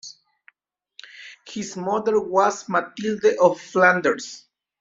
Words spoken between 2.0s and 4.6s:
was Mathilde of Flanders.